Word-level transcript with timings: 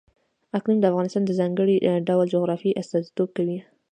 اقلیم 0.57 0.79
د 0.81 0.85
افغانستان 0.91 1.23
د 1.25 1.31
ځانګړي 1.39 1.75
ډول 2.07 2.25
جغرافیه 2.35 2.77
استازیتوب 2.81 3.29
کوي. 3.37 3.59